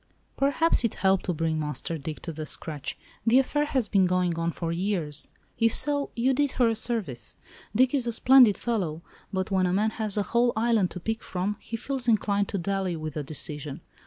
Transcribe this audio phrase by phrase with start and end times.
[0.35, 4.51] "Perhaps it helped to bring Master Dick to the scratch—the affair has been going on
[4.51, 5.27] for years;
[5.59, 7.35] if so, you did her a service.
[7.75, 11.21] Dick is a splendid fellow, but when a man has a whole island to pick
[11.21, 13.81] from he feels inclined to dally with a decision.